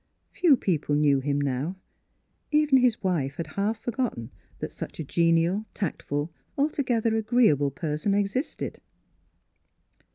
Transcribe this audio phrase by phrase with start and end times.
[0.31, 1.75] Few people knew him now;
[2.49, 8.15] even his wife had half forgotten that such a genial, tact ful, altogether agreeable person
[8.15, 8.79] existed.